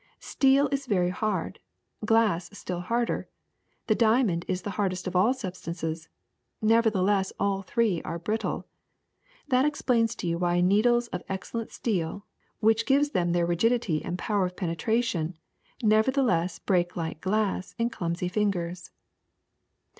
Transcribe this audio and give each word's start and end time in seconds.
Steel 0.17 0.67
is 0.71 0.87
very 0.87 1.11
hard, 1.11 1.59
glass 2.03 2.49
still 2.57 2.79
harder, 2.79 3.29
the 3.85 3.93
diamond 3.93 4.41
the 4.47 4.71
hardest 4.71 5.05
of 5.05 5.15
all 5.15 5.31
substances; 5.31 6.09
nevertheless 6.59 7.31
all 7.39 7.61
three 7.61 8.01
are 8.01 8.17
brittle. 8.17 8.65
That 9.49 9.63
explains 9.63 10.15
to 10.15 10.27
you 10.27 10.39
why 10.39 10.59
needles 10.59 11.07
of 11.09 11.21
excellent 11.29 11.69
steel, 11.69 12.25
which 12.61 12.87
gives 12.87 13.11
them 13.11 13.31
their 13.31 13.45
rigidity 13.45 14.03
and 14.03 14.17
power 14.17 14.47
of 14.47 14.55
penetration, 14.55 15.37
nevertheless 15.83 16.57
break 16.57 16.95
like 16.97 17.21
glass 17.21 17.75
in 17.77 17.91
clumsy 17.91 18.27
fingers. 18.27 18.89